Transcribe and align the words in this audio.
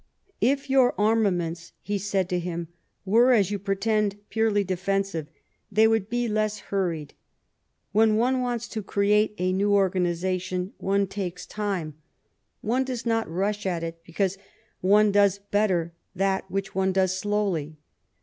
"If 0.53 0.67
your 0.67 0.99
armaments," 0.99 1.73
he 1.79 1.99
said 1.99 2.27
to 2.29 2.39
him," 2.39 2.69
were, 3.05 3.33
as 3.33 3.51
you 3.51 3.59
pretend, 3.59 4.15
purely 4.31 4.63
defensive, 4.63 5.27
they 5.71 5.87
would 5.87 6.09
bo 6.09 6.25
less 6.25 6.57
hurried. 6.73 7.13
"When 7.91 8.15
one 8.15 8.41
wants 8.41 8.67
to 8.69 8.81
create 8.81 9.35
a 9.37 9.53
new 9.53 9.75
organisation, 9.75 10.73
one 10.79 11.05
takes 11.05 11.45
time, 11.45 11.93
one 12.61 12.81
28 12.81 12.81
LIFE 12.81 12.81
OF 12.81 12.81
PRINCE 12.81 12.81
METTEBNICE. 12.81 12.87
does 12.87 13.05
not 13.05 13.27
riisli 13.27 13.65
at 13.77 13.83
it, 13.83 14.01
because 14.03 14.37
one 14.79 15.11
docs 15.11 15.37
better 15.37 15.93
that 16.15 16.49
which 16.49 16.73
one 16.73 16.91
does 16.91 17.15
slowly. 17.15 17.77